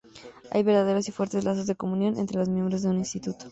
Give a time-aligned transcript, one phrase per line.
[0.49, 3.45] Hay verdaderos y fuertes lazos de comunión entre los miembros de un instituto.